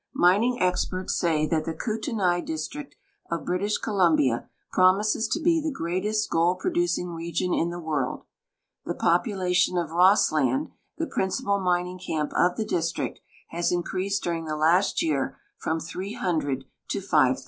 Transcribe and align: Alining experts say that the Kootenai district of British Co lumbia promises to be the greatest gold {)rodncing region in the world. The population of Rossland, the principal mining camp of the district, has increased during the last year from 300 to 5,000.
Alining 0.19 0.59
experts 0.59 1.13
say 1.15 1.45
that 1.45 1.65
the 1.65 1.75
Kootenai 1.75 2.41
district 2.41 2.95
of 3.29 3.45
British 3.45 3.77
Co 3.77 3.91
lumbia 3.91 4.47
promises 4.71 5.27
to 5.27 5.39
be 5.39 5.61
the 5.61 5.69
greatest 5.69 6.27
gold 6.31 6.59
{)rodncing 6.65 7.15
region 7.15 7.53
in 7.53 7.69
the 7.69 7.79
world. 7.79 8.23
The 8.83 8.95
population 8.95 9.77
of 9.77 9.91
Rossland, 9.91 10.71
the 10.97 11.05
principal 11.05 11.59
mining 11.59 11.99
camp 11.99 12.31
of 12.33 12.57
the 12.57 12.65
district, 12.65 13.19
has 13.49 13.71
increased 13.71 14.23
during 14.23 14.45
the 14.45 14.55
last 14.57 15.03
year 15.03 15.37
from 15.59 15.79
300 15.79 16.65
to 16.87 16.99
5,000. 16.99 17.39